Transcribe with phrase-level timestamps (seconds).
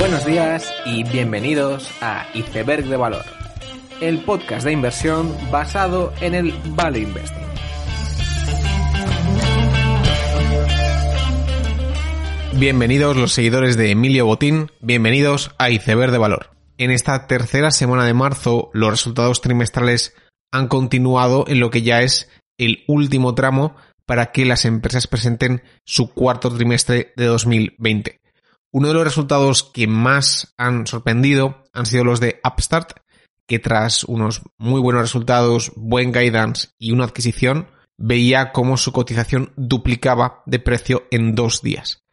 [0.00, 3.22] Buenos días y bienvenidos a Iceberg de Valor,
[4.00, 7.44] el podcast de inversión basado en el Value Investing.
[12.54, 16.48] Bienvenidos los seguidores de Emilio Botín, bienvenidos a Iceberg de Valor.
[16.78, 20.16] En esta tercera semana de marzo, los resultados trimestrales
[20.50, 25.62] han continuado en lo que ya es el último tramo para que las empresas presenten
[25.84, 28.19] su cuarto trimestre de 2020.
[28.72, 33.00] Uno de los resultados que más han sorprendido han sido los de Upstart,
[33.48, 37.66] que tras unos muy buenos resultados, buen guidance y una adquisición,
[37.98, 42.04] veía cómo su cotización duplicaba de precio en dos días.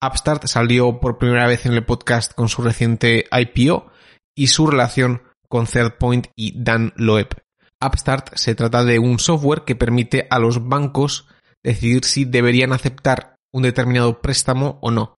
[0.00, 3.90] Upstart salió por primera vez en el podcast con su reciente IPO
[4.36, 7.42] y su relación con ThirdPoint y Dan Loeb.
[7.84, 11.26] Upstart se trata de un software que permite a los bancos
[11.62, 15.13] decidir si deberían aceptar un determinado préstamo o no.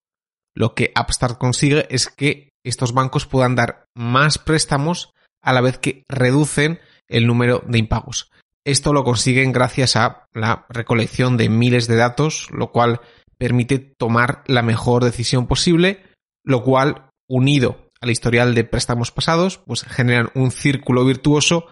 [0.57, 5.79] Lo que Upstart consigue es que estos bancos puedan dar más préstamos a la vez
[5.79, 8.32] que reducen el número de impagos.
[8.65, 13.02] Esto lo consiguen gracias a la recolección de miles de datos, lo cual
[13.37, 16.02] permite tomar la mejor decisión posible,
[16.43, 21.66] lo cual, unido al historial de préstamos pasados, pues generan un círculo virtuoso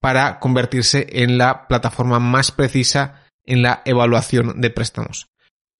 [0.00, 5.28] para convertirse en la plataforma más precisa en la evaluación de préstamos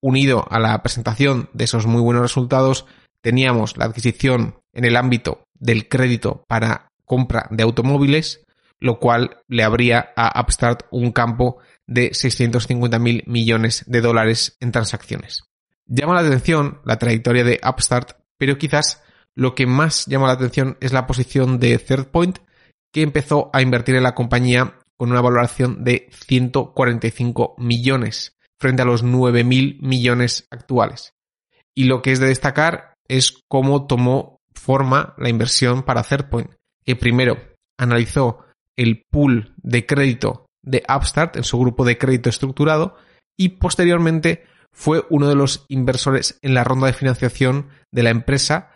[0.00, 2.86] unido a la presentación de esos muy buenos resultados,
[3.20, 8.44] teníamos la adquisición en el ámbito del crédito para compra de automóviles,
[8.80, 15.44] lo cual le abría a Upstart un campo de 650.000 millones de dólares en transacciones.
[15.86, 19.02] Llama la atención la trayectoria de Upstart, pero quizás
[19.34, 22.38] lo que más llama la atención es la posición de Third Point,
[22.92, 28.84] que empezó a invertir en la compañía con una valoración de 145 millones frente a
[28.84, 31.14] los 9.000 millones actuales.
[31.75, 36.50] Y lo que es de destacar es cómo tomó forma la inversión para Point,
[36.84, 37.38] que primero
[37.78, 38.44] analizó
[38.77, 42.97] el pool de crédito de Upstart en su grupo de crédito estructurado
[43.37, 48.72] y posteriormente fue uno de los inversores en la ronda de financiación de la empresa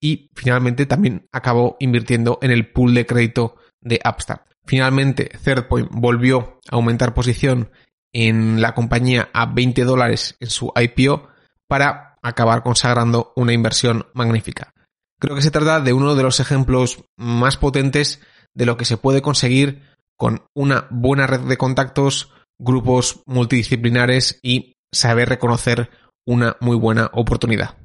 [0.00, 4.46] y finalmente también acabó invirtiendo en el pool de crédito de Upstart.
[4.66, 7.70] Finalmente, ThirdPoint volvió a aumentar posición
[8.18, 11.28] en la compañía a 20 dólares en su IPO
[11.68, 14.72] para acabar consagrando una inversión magnífica.
[15.20, 18.22] Creo que se trata de uno de los ejemplos más potentes
[18.54, 19.82] de lo que se puede conseguir
[20.16, 25.90] con una buena red de contactos, grupos multidisciplinares y saber reconocer
[26.26, 27.76] una muy buena oportunidad.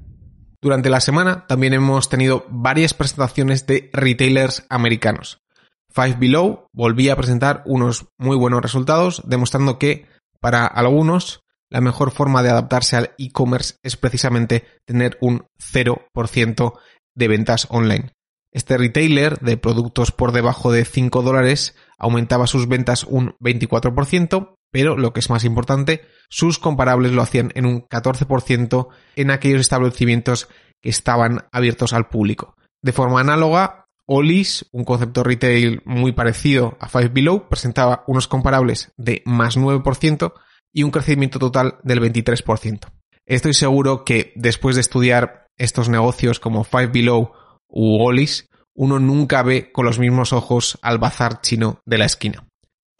[0.61, 5.41] Durante la semana también hemos tenido varias presentaciones de retailers americanos.
[5.89, 10.09] Five Below volvía a presentar unos muy buenos resultados, demostrando que
[10.41, 16.73] para algunos, la mejor forma de adaptarse al e-commerce es precisamente tener un 0%
[17.15, 18.11] de ventas online.
[18.51, 24.97] Este retailer de productos por debajo de 5 dólares aumentaba sus ventas un 24%, pero
[24.97, 30.49] lo que es más importante, sus comparables lo hacían en un 14% en aquellos establecimientos
[30.81, 32.55] que estaban abiertos al público.
[32.81, 33.80] De forma análoga,
[34.13, 40.33] Olis, un concepto retail muy parecido a Five Below, presentaba unos comparables de más 9%
[40.73, 42.91] y un crecimiento total del 23%.
[43.25, 47.31] Estoy seguro que después de estudiar estos negocios como Five Below
[47.69, 52.45] u Olis, uno nunca ve con los mismos ojos al bazar chino de la esquina.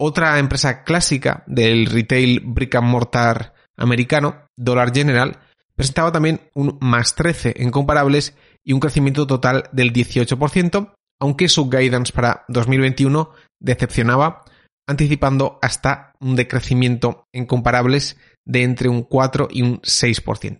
[0.00, 5.38] Otra empresa clásica del retail brick and mortar americano, Dollar General,
[5.76, 8.34] presentaba también un más 13 en comparables
[8.64, 14.42] y un crecimiento total del 18%, aunque su guidance para 2021 decepcionaba,
[14.88, 20.58] anticipando hasta un decrecimiento en comparables de entre un 4 y un 6%.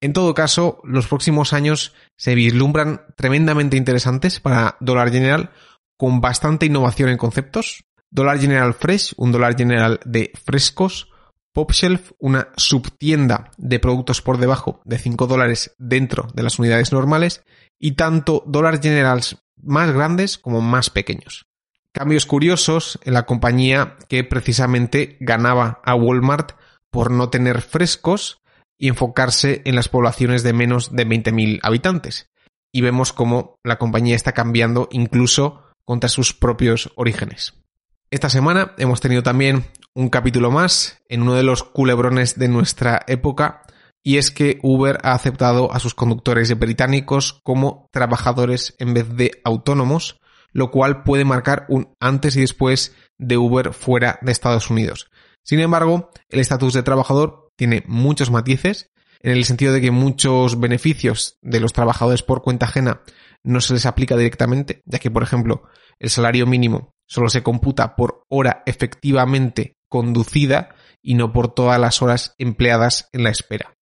[0.00, 5.50] En todo caso, los próximos años se vislumbran tremendamente interesantes para Dollar General
[5.98, 7.84] con bastante innovación en conceptos.
[8.10, 11.10] Dollar General Fresh, un Dollar General de frescos.
[11.52, 17.44] Popshelf, una subtienda de productos por debajo de 5 dólares dentro de las unidades normales.
[17.78, 19.36] Y tanto Dollar Generals
[19.66, 21.46] más grandes como más pequeños.
[21.92, 26.52] Cambios curiosos en la compañía que precisamente ganaba a Walmart
[26.90, 28.42] por no tener frescos
[28.78, 32.30] y enfocarse en las poblaciones de menos de 20.000 habitantes.
[32.72, 37.54] Y vemos cómo la compañía está cambiando incluso contra sus propios orígenes.
[38.10, 39.64] Esta semana hemos tenido también
[39.94, 43.62] un capítulo más en uno de los culebrones de nuestra época
[44.06, 49.32] y es que Uber ha aceptado a sus conductores británicos como trabajadores en vez de
[49.42, 50.20] autónomos,
[50.52, 55.10] lo cual puede marcar un antes y después de Uber fuera de Estados Unidos.
[55.42, 58.92] Sin embargo, el estatus de trabajador tiene muchos matices
[59.22, 63.00] en el sentido de que muchos beneficios de los trabajadores por cuenta ajena
[63.42, 65.64] no se les aplica directamente, ya que, por ejemplo,
[65.98, 72.02] el salario mínimo solo se computa por hora efectivamente conducida y no por todas las
[72.02, 73.75] horas empleadas en la espera.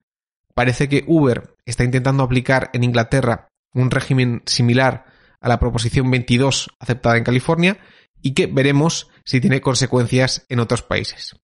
[0.55, 5.07] Parece que Uber está intentando aplicar en Inglaterra un régimen similar
[5.41, 7.79] a la proposición 22 aceptada en California
[8.23, 11.37] y que veremos si tiene consecuencias en otros países.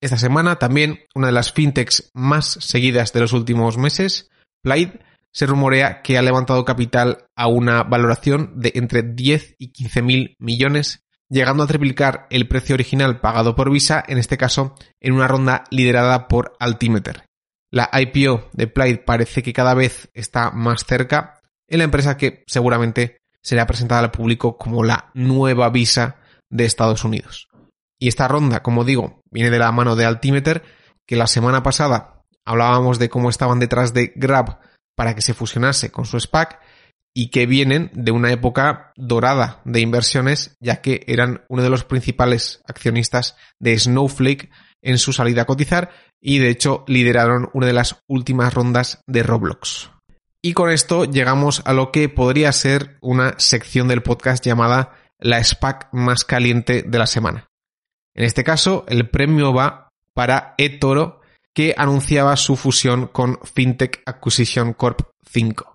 [0.00, 4.30] Esta semana también una de las fintechs más seguidas de los últimos meses,
[4.62, 4.90] Plaid,
[5.32, 10.36] se rumorea que ha levantado capital a una valoración de entre 10 y 15 mil
[10.38, 15.28] millones llegando a triplicar el precio original pagado por Visa, en este caso en una
[15.28, 17.27] ronda liderada por Altimeter.
[17.70, 22.44] La IPO de Plaid parece que cada vez está más cerca en la empresa que
[22.46, 26.16] seguramente será presentada al público como la nueva Visa
[26.50, 27.48] de Estados Unidos.
[28.00, 30.62] Y esta ronda, como digo, viene de la mano de Altimeter,
[31.06, 34.60] que la semana pasada hablábamos de cómo estaban detrás de Grab
[34.96, 36.60] para que se fusionase con su SPAC
[37.14, 41.84] y que vienen de una época dorada de inversiones, ya que eran uno de los
[41.84, 44.50] principales accionistas de Snowflake
[44.82, 45.90] en su salida a cotizar
[46.20, 49.90] y de hecho lideraron una de las últimas rondas de Roblox.
[50.42, 55.42] Y con esto llegamos a lo que podría ser una sección del podcast llamada la
[55.42, 57.48] SPAC más caliente de la semana.
[58.14, 61.20] En este caso, el premio va para eToro,
[61.54, 65.74] que anunciaba su fusión con FinTech Acquisition Corp 5.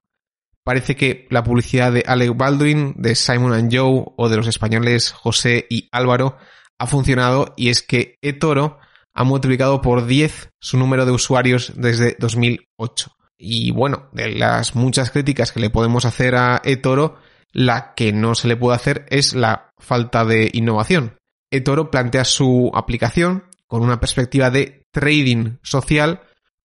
[0.64, 5.68] Parece que la publicidad de Alec Baldwin, de Simon Joe o de los españoles José
[5.70, 6.38] y Álvaro
[6.80, 8.80] ha funcionado y es que eToro
[9.14, 13.12] ha multiplicado por 10 su número de usuarios desde 2008.
[13.38, 17.18] Y bueno, de las muchas críticas que le podemos hacer a eToro,
[17.52, 21.18] la que no se le puede hacer es la falta de innovación.
[21.52, 26.22] eToro plantea su aplicación con una perspectiva de trading social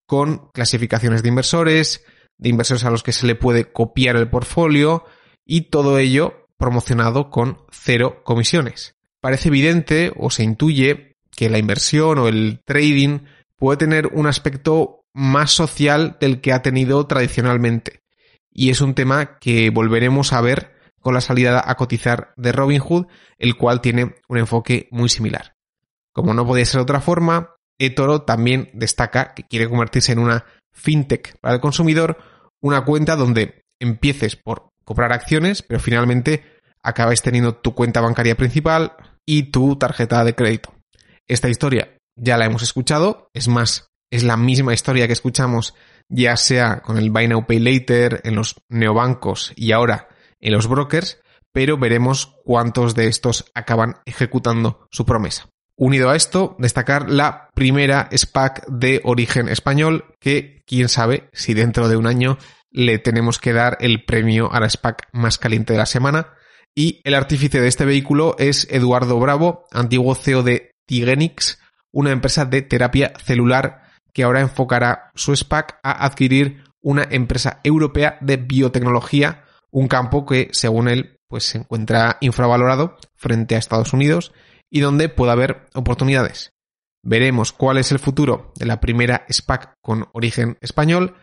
[0.07, 2.05] con clasificaciones de inversores,
[2.39, 5.05] de inversores a los que se le puede copiar el portfolio
[5.45, 8.95] y todo ello promocionado con cero comisiones.
[9.21, 13.21] Parece evidente o se intuye que la inversión o el trading
[13.57, 18.03] puede tener un aspecto más social del que ha tenido tradicionalmente.
[18.51, 23.07] Y es un tema que volveremos a ver con la salida a cotizar de Robinhood,
[23.39, 25.55] el cual tiene un enfoque muy similar.
[26.13, 30.45] Como no podía ser de otra forma, eToro también destaca que quiere convertirse en una
[30.73, 32.19] fintech para el consumidor,
[32.61, 36.43] una cuenta donde empieces por comprar acciones, pero finalmente
[36.83, 40.78] acabáis teniendo tu cuenta bancaria principal y tu tarjeta de crédito.
[41.29, 45.75] Esta historia ya la hemos escuchado, es más, es la misma historia que escuchamos
[46.09, 50.09] ya sea con el Buy Now Pay Later, en los neobancos y ahora
[50.41, 51.21] en los brokers,
[51.53, 55.51] pero veremos cuántos de estos acaban ejecutando su promesa.
[55.77, 61.89] Unido a esto, destacar la primera SPAC de origen español, que quién sabe si dentro
[61.89, 62.39] de un año
[62.71, 66.35] le tenemos que dar el premio a la SPAC más caliente de la semana.
[66.75, 71.61] Y el artífice de este vehículo es Eduardo Bravo, antiguo CEO de Tigenix,
[71.93, 73.83] una empresa de terapia celular
[74.13, 80.49] que ahora enfocará su SPAC a adquirir una empresa europea de biotecnología, un campo que,
[80.53, 84.33] según él, pues se encuentra infravalorado frente a Estados Unidos
[84.71, 86.53] y donde pueda haber oportunidades.
[87.05, 91.15] Veremos cuál es el futuro de la primera SPAC con origen español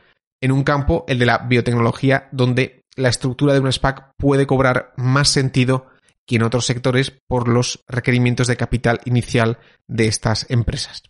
[0.41, 4.93] en un campo, el de la biotecnología, donde la estructura de una SPAC puede cobrar
[4.95, 5.87] más sentido
[6.25, 11.03] que en otros sectores por los requerimientos de capital inicial de estas empresas.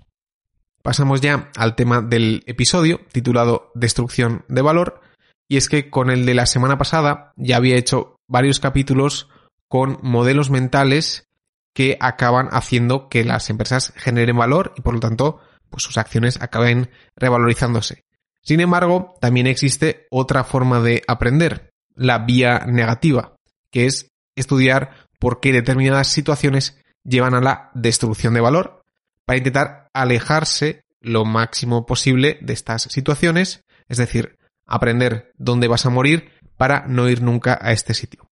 [0.81, 5.01] Pasamos ya al tema del episodio titulado Destrucción de valor,
[5.47, 9.29] y es que con el de la semana pasada ya había hecho varios capítulos
[9.67, 11.27] con modelos mentales
[11.73, 16.41] que acaban haciendo que las empresas generen valor y por lo tanto pues sus acciones
[16.41, 18.05] acaben revalorizándose.
[18.41, 23.35] Sin embargo, también existe otra forma de aprender, la vía negativa,
[23.71, 28.81] que es estudiar por qué determinadas situaciones llevan a la destrucción de valor
[29.25, 35.89] para intentar alejarse lo máximo posible de estas situaciones, es decir, aprender dónde vas a
[35.89, 38.27] morir para no ir nunca a este sitio.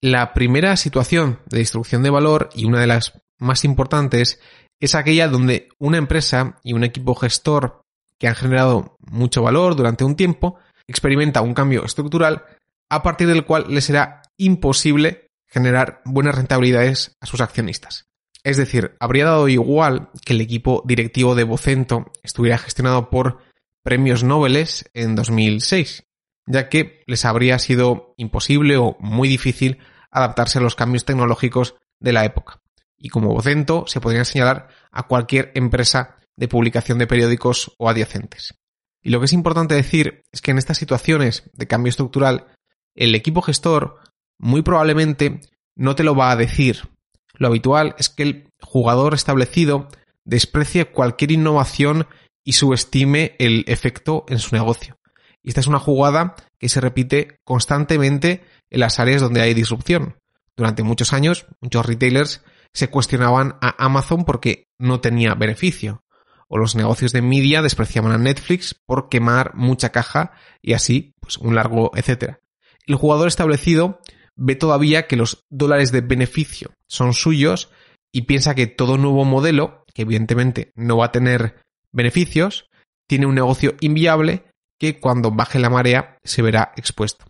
[0.00, 4.40] La primera situación de destrucción de valor y una de las más importantes
[4.80, 7.82] es aquella donde una empresa y un equipo gestor
[8.18, 12.44] que han generado mucho valor durante un tiempo experimenta un cambio estructural
[12.90, 15.23] a partir del cual les será imposible
[15.54, 18.08] generar buenas rentabilidades a sus accionistas.
[18.42, 23.38] Es decir, habría dado igual que el equipo directivo de Vocento estuviera gestionado por
[23.84, 26.02] premios Nobel en 2006,
[26.46, 29.78] ya que les habría sido imposible o muy difícil
[30.10, 32.60] adaptarse a los cambios tecnológicos de la época.
[32.98, 38.54] Y como vocento se podría señalar a cualquier empresa de publicación de periódicos o adyacentes.
[39.02, 42.48] Y lo que es importante decir es que en estas situaciones de cambio estructural,
[42.96, 44.00] el equipo gestor
[44.44, 45.40] muy probablemente
[45.74, 46.86] no te lo va a decir.
[47.32, 49.88] Lo habitual es que el jugador establecido
[50.26, 52.06] desprecie cualquier innovación
[52.44, 54.98] y subestime el efecto en su negocio.
[55.42, 60.18] Y esta es una jugada que se repite constantemente en las áreas donde hay disrupción.
[60.56, 62.42] Durante muchos años, muchos retailers
[62.74, 66.04] se cuestionaban a Amazon porque no tenía beneficio.
[66.48, 71.38] O los negocios de media despreciaban a Netflix por quemar mucha caja y así, pues
[71.38, 72.40] un largo etcétera.
[72.86, 74.00] El jugador establecido
[74.36, 77.70] ve todavía que los dólares de beneficio son suyos
[78.12, 81.62] y piensa que todo nuevo modelo, que evidentemente no va a tener
[81.92, 82.68] beneficios,
[83.08, 84.44] tiene un negocio inviable
[84.78, 87.26] que cuando baje la marea se verá expuesto.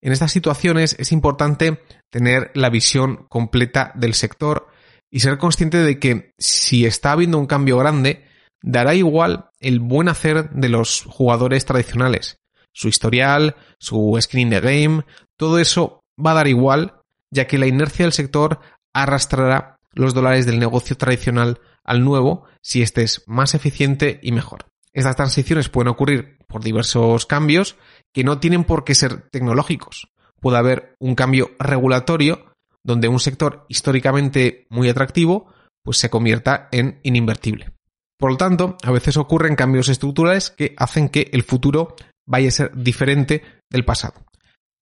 [0.00, 4.68] En estas situaciones es importante tener la visión completa del sector
[5.10, 8.24] y ser consciente de que si está habiendo un cambio grande,
[8.62, 12.38] dará igual el buen hacer de los jugadores tradicionales.
[12.72, 15.04] Su historial, su screen de game,
[15.38, 18.60] todo eso va a dar igual, ya que la inercia del sector
[18.94, 24.66] arrastrará los dólares del negocio tradicional al nuevo si éste es más eficiente y mejor.
[24.92, 27.76] Estas transiciones pueden ocurrir por diversos cambios
[28.12, 30.08] que no tienen por qué ser tecnológicos.
[30.40, 32.52] Puede haber un cambio regulatorio
[32.84, 35.52] donde un sector históricamente muy atractivo
[35.82, 37.72] pues se convierta en ininvertible.
[38.18, 42.52] Por lo tanto, a veces ocurren cambios estructurales que hacen que el futuro vaya a
[42.52, 44.24] ser diferente del pasado.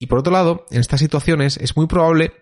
[0.02, 2.32] Y por otro lado, en estas situaciones es muy probable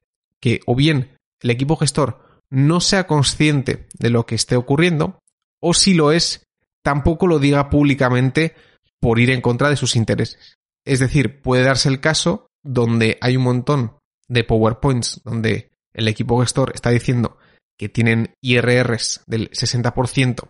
[0.40, 5.18] que o bien el equipo gestor no sea consciente de lo que esté ocurriendo,
[5.60, 6.42] o si lo es,
[6.82, 8.54] tampoco lo diga públicamente
[8.98, 10.56] por ir en contra de sus intereses.
[10.86, 16.40] Es decir, puede darse el caso donde hay un montón de PowerPoints donde el equipo
[16.40, 17.36] gestor está diciendo
[17.78, 20.48] que tienen IRRs del 60%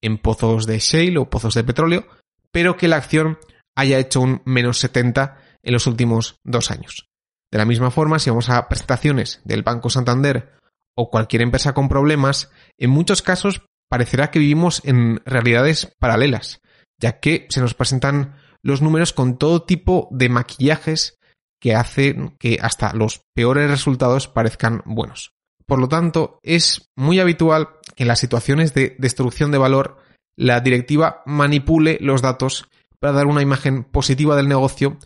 [0.00, 2.06] en pozos de shale o pozos de petróleo,
[2.50, 3.38] pero que la acción
[3.76, 7.10] haya hecho un menos 70 en los últimos dos años.
[7.52, 10.54] De la misma forma, si vamos a presentaciones del Banco Santander
[10.96, 16.60] o cualquier empresa con problemas, en muchos casos parecerá que vivimos en realidades paralelas,
[16.98, 21.18] ya que se nos presentan los números con todo tipo de maquillajes
[21.60, 25.32] que hacen que hasta los peores resultados parezcan buenos.
[25.66, 29.98] Por lo tanto, es muy habitual que en las situaciones de destrucción de valor
[30.36, 32.68] la directiva manipule los datos
[33.00, 34.98] para dar una imagen positiva del negocio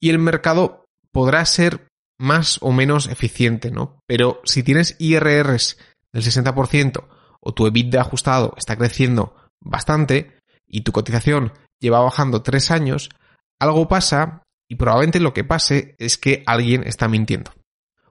[0.00, 1.88] y el mercado podrá ser
[2.18, 4.02] más o menos eficiente, ¿no?
[4.06, 5.78] Pero si tienes IRRs
[6.12, 7.04] del 60%
[7.40, 13.10] o tu EBITDA ajustado está creciendo bastante y tu cotización lleva bajando tres años,
[13.58, 17.52] algo pasa y probablemente lo que pase es que alguien está mintiendo.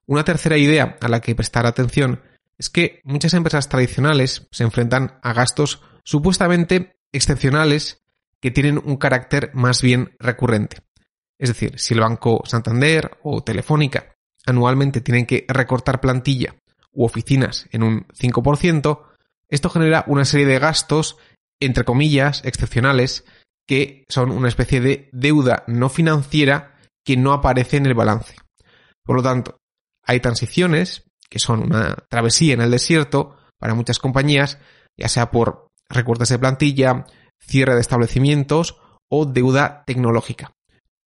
[0.06, 2.22] Una tercera idea a la que prestar atención
[2.58, 8.02] es que muchas empresas tradicionales se enfrentan a gastos supuestamente excepcionales
[8.40, 10.85] que tienen un carácter más bien recurrente.
[11.38, 14.14] Es decir, si el Banco Santander o Telefónica
[14.46, 16.54] anualmente tienen que recortar plantilla
[16.92, 19.02] u oficinas en un 5%,
[19.48, 21.18] esto genera una serie de gastos,
[21.60, 23.24] entre comillas, excepcionales,
[23.66, 28.36] que son una especie de deuda no financiera que no aparece en el balance.
[29.04, 29.58] Por lo tanto,
[30.04, 34.58] hay transiciones, que son una travesía en el desierto para muchas compañías,
[34.96, 37.06] ya sea por recortes de plantilla,
[37.40, 38.78] cierre de establecimientos
[39.08, 40.55] o deuda tecnológica.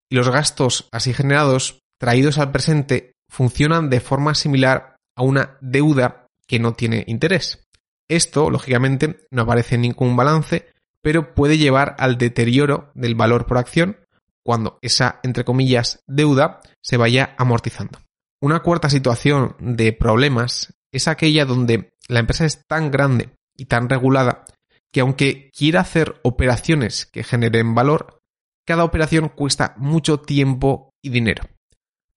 [0.09, 6.27] Y los gastos así generados, traídos al presente, funcionan de forma similar a una deuda
[6.47, 7.63] que no tiene interés.
[8.09, 10.67] Esto, lógicamente, no aparece en ningún balance,
[11.01, 13.97] pero puede llevar al deterioro del valor por acción
[14.43, 17.99] cuando esa, entre comillas, deuda se vaya amortizando.
[18.41, 23.89] Una cuarta situación de problemas es aquella donde la empresa es tan grande y tan
[23.89, 24.45] regulada
[24.91, 28.16] que aunque quiera hacer operaciones que generen valor,
[28.67, 31.43] cada operación cuesta mucho tiempo y dinero.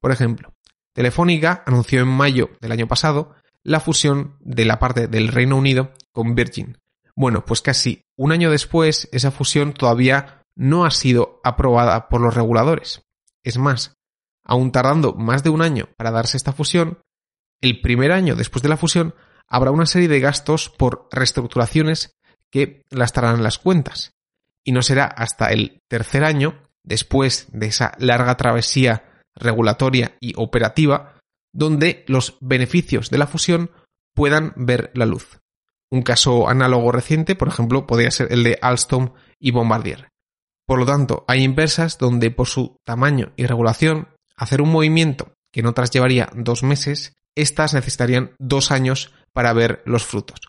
[0.01, 0.53] Por ejemplo,
[0.93, 5.93] Telefónica anunció en mayo del año pasado la fusión de la parte del Reino Unido
[6.11, 6.77] con Virgin.
[7.15, 12.35] Bueno, pues casi un año después esa fusión todavía no ha sido aprobada por los
[12.35, 13.03] reguladores.
[13.45, 13.95] Es más,
[14.43, 16.99] aún tardando más de un año para darse esta fusión,
[17.61, 19.15] el primer año después de la fusión
[19.47, 22.17] habrá una serie de gastos por reestructuraciones
[22.51, 24.15] que lastarán las cuentas.
[24.65, 31.17] Y no será hasta el tercer año, después de esa larga travesía regulatoria y operativa,
[31.53, 33.71] donde los beneficios de la fusión
[34.15, 35.41] puedan ver la luz.
[35.91, 40.09] Un caso análogo reciente, por ejemplo, podría ser el de Alstom y Bombardier.
[40.67, 45.61] Por lo tanto, hay empresas donde por su tamaño y regulación, hacer un movimiento que
[45.61, 50.41] en otras llevaría dos meses, éstas necesitarían dos años para ver los frutos.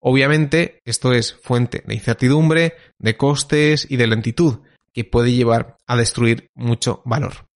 [0.00, 4.60] Obviamente, esto es fuente de incertidumbre, de costes y de lentitud,
[4.92, 7.46] que puede llevar a destruir mucho valor.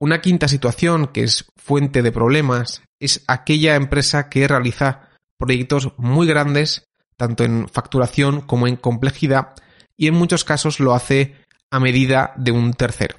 [0.00, 6.26] Una quinta situación que es fuente de problemas es aquella empresa que realiza proyectos muy
[6.26, 6.84] grandes,
[7.16, 9.54] tanto en facturación como en complejidad,
[9.96, 11.34] y en muchos casos lo hace
[11.70, 13.16] a medida de un tercero.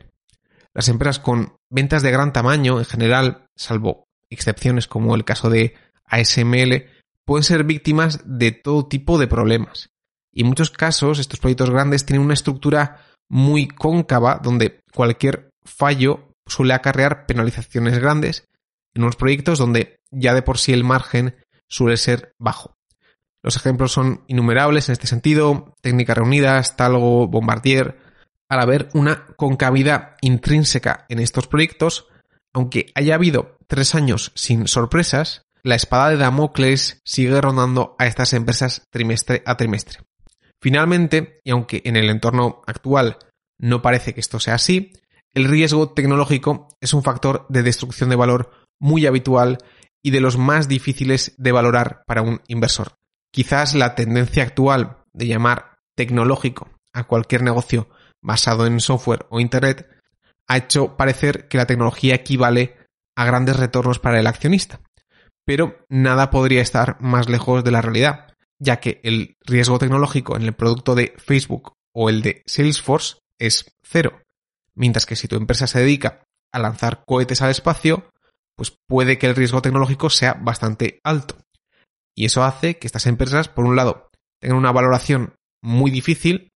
[0.73, 5.75] Las empresas con ventas de gran tamaño, en general, salvo excepciones como el caso de
[6.05, 6.85] ASML,
[7.25, 9.89] pueden ser víctimas de todo tipo de problemas.
[10.31, 16.33] Y en muchos casos, estos proyectos grandes tienen una estructura muy cóncava donde cualquier fallo
[16.45, 18.47] suele acarrear penalizaciones grandes
[18.93, 21.35] en unos proyectos donde ya de por sí el margen
[21.67, 22.75] suele ser bajo.
[23.41, 27.99] Los ejemplos son innumerables en este sentido, técnicas reunidas, Talgo, Bombardier,
[28.49, 32.07] al haber una concavidad intrínseca en estos proyectos,
[32.53, 38.33] aunque haya habido tres años sin sorpresas, la espada de Damocles sigue rondando a estas
[38.33, 39.99] empresas trimestre a trimestre.
[40.61, 43.17] Finalmente, y aunque en el entorno actual
[43.57, 44.93] no parece que esto sea así,
[45.33, 49.57] el riesgo tecnológico es un factor de destrucción de valor muy habitual
[50.01, 52.95] y de los más difíciles de valorar para un inversor.
[53.31, 57.89] Quizás la tendencia actual de llamar tecnológico a cualquier negocio
[58.21, 59.87] basado en software o Internet
[60.47, 62.75] ha hecho parecer que la tecnología equivale
[63.15, 64.79] a grandes retornos para el accionista.
[65.49, 70.43] Pero nada podría estar más lejos de la realidad, ya que el riesgo tecnológico en
[70.43, 74.21] el producto de Facebook o el de Salesforce es cero.
[74.75, 76.21] Mientras que si tu empresa se dedica
[76.53, 78.11] a lanzar cohetes al espacio,
[78.55, 81.35] pues puede que el riesgo tecnológico sea bastante alto.
[82.15, 86.51] Y eso hace que estas empresas, por un lado, tengan una valoración muy difícil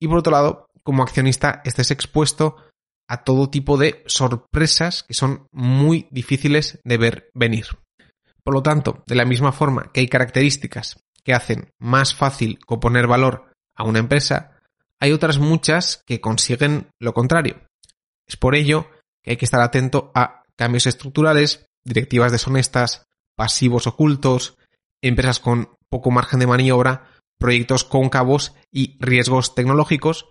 [0.00, 2.56] y por otro lado, como accionista, estés expuesto
[3.10, 7.66] a todo tipo de sorpresas que son muy difíciles de ver venir.
[8.48, 13.06] Por lo tanto, de la misma forma que hay características que hacen más fácil componer
[13.06, 14.56] valor a una empresa,
[14.98, 17.60] hay otras muchas que consiguen lo contrario.
[18.26, 18.88] Es por ello
[19.22, 23.04] que hay que estar atento a cambios estructurales, directivas deshonestas,
[23.36, 24.56] pasivos ocultos,
[25.02, 27.06] empresas con poco margen de maniobra,
[27.38, 30.30] proyectos cóncavos y riesgos tecnológicos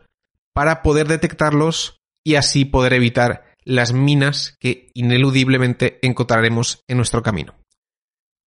[0.53, 7.53] para poder detectarlos y así poder evitar las minas que ineludiblemente encontraremos en nuestro camino.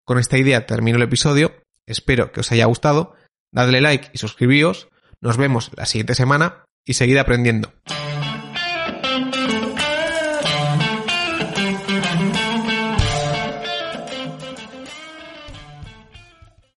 [0.07, 1.53] Con esta idea termino el episodio,
[1.85, 3.13] espero que os haya gustado,
[3.51, 4.87] dadle like y suscribíos,
[5.19, 7.73] nos vemos la siguiente semana y seguid aprendiendo.